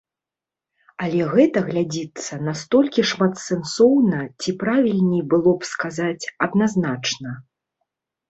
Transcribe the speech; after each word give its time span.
Але 1.07 1.25
гэта 1.33 1.61
глядзіцца 1.67 2.37
настолькі 2.47 3.01
шматсэнсоўна 3.11 4.19
ці, 4.41 4.55
правільней 4.63 5.23
было 5.33 5.51
б 5.65 5.71
сказаць, 5.75 6.29
адназначна. 6.47 7.35